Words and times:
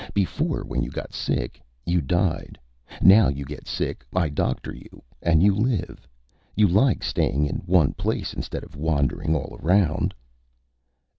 Before, 0.15 0.63
when 0.63 0.81
you 0.81 0.89
got 0.89 1.13
sick, 1.13 1.61
you 1.85 2.01
died. 2.01 2.57
Now 3.03 3.27
you 3.27 3.45
get 3.45 3.67
sick, 3.67 4.03
I 4.15 4.29
doctor 4.29 4.73
you, 4.73 5.03
and 5.21 5.43
you 5.43 5.53
live. 5.53 6.07
You 6.55 6.67
like 6.67 7.03
staying 7.03 7.45
in 7.45 7.57
one 7.67 7.93
place, 7.93 8.33
instead 8.33 8.63
of 8.63 8.75
wandering 8.75 9.35
all 9.35 9.59
around." 9.61 10.15